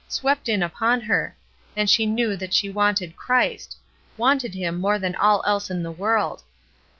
[0.07, 1.37] ."swept in upon her,
[1.77, 3.77] and she knew that she wanted Christ—
[4.17, 6.41] wanted Him more than all else in the world.